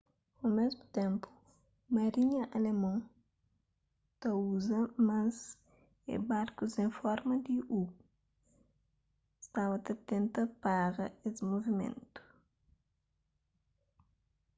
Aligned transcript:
o 0.45 0.47
mésmu 0.57 0.83
ténpu 0.99 1.29
marinha 1.95 2.43
alemon 2.57 2.97
ta 4.19 4.29
uza 4.55 4.79
más 5.09 5.35
é 6.13 6.15
barkus 6.31 6.73
en 6.83 6.91
forma 6.99 7.35
di 7.45 7.55
u 7.79 7.83
staba 9.45 9.77
ta 9.85 9.93
tenta 10.09 10.41
pára 10.63 11.05
es 11.27 11.37
movimentu 11.51 12.21